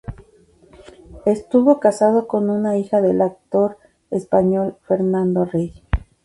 Estuvo 1.27 1.79
casado 1.79 2.25
con 2.27 2.49
una 2.49 2.75
hija 2.75 3.01
del 3.03 3.21
actor 3.21 3.77
español 4.09 4.75
Fernando 4.87 5.45
Rey. 5.45 5.83